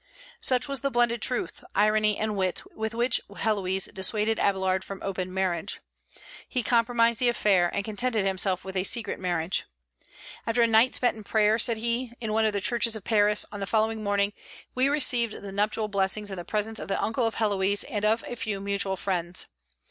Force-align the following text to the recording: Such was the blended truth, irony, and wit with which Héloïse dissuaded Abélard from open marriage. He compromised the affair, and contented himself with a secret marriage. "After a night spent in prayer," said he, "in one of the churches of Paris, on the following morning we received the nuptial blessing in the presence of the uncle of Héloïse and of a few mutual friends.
Such 0.39 0.67
was 0.67 0.81
the 0.81 0.89
blended 0.89 1.21
truth, 1.21 1.63
irony, 1.75 2.17
and 2.17 2.35
wit 2.35 2.63
with 2.75 2.95
which 2.95 3.21
Héloïse 3.29 3.93
dissuaded 3.93 4.39
Abélard 4.39 4.83
from 4.83 4.99
open 5.03 5.31
marriage. 5.31 5.79
He 6.49 6.63
compromised 6.63 7.19
the 7.19 7.29
affair, 7.29 7.69
and 7.71 7.85
contented 7.85 8.25
himself 8.25 8.65
with 8.65 8.75
a 8.75 8.83
secret 8.83 9.19
marriage. 9.19 9.65
"After 10.47 10.63
a 10.63 10.65
night 10.67 10.95
spent 10.95 11.17
in 11.17 11.23
prayer," 11.23 11.59
said 11.59 11.77
he, 11.77 12.13
"in 12.19 12.33
one 12.33 12.45
of 12.45 12.53
the 12.53 12.61
churches 12.61 12.95
of 12.95 13.03
Paris, 13.03 13.45
on 13.51 13.59
the 13.59 13.67
following 13.67 14.01
morning 14.03 14.33
we 14.73 14.89
received 14.89 15.35
the 15.39 15.51
nuptial 15.51 15.87
blessing 15.87 16.27
in 16.27 16.35
the 16.35 16.43
presence 16.43 16.79
of 16.79 16.87
the 16.87 16.99
uncle 16.99 17.27
of 17.27 17.35
Héloïse 17.35 17.85
and 17.87 18.03
of 18.03 18.23
a 18.27 18.33
few 18.33 18.59
mutual 18.59 18.95
friends. 18.95 19.49